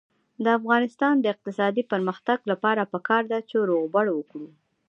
[0.43, 4.47] د افغانستان د اقتصادي پرمختګ لپاره پکار ده چې روغبړ وکړو.